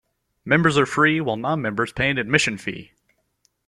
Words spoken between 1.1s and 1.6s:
while